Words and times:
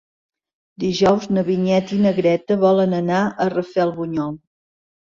Dijous 0.83 1.27
na 1.37 1.43
Vinyet 1.51 1.95
i 1.97 2.01
na 2.07 2.15
Greta 2.21 2.59
volen 2.65 2.99
anar 3.05 3.23
a 3.47 3.51
Rafelbunyol. 3.59 4.39